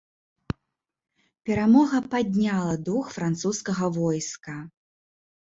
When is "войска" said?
4.01-4.59